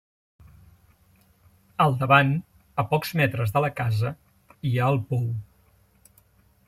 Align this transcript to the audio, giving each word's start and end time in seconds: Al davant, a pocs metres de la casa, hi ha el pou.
Al 1.85 1.93
davant, 1.99 2.33
a 2.83 2.87
pocs 2.93 3.13
metres 3.21 3.53
de 3.59 3.63
la 3.67 3.69
casa, 3.81 4.15
hi 4.71 4.73
ha 4.81 4.89
el 4.95 4.99
pou. 5.13 5.29